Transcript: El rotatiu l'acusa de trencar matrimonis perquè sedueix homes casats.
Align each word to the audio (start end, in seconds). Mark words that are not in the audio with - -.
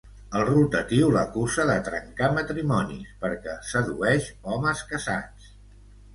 El 0.37 0.43
rotatiu 0.45 1.11
l'acusa 1.15 1.65
de 1.71 1.75
trencar 1.89 2.31
matrimonis 2.39 3.13
perquè 3.27 3.55
sedueix 3.75 4.33
homes 4.55 4.83
casats. 4.95 5.55